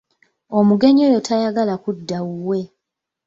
[0.57, 2.59] Omugenyi oyo tayagala kudda wuwe.